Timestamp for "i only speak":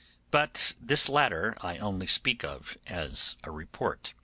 1.61-2.43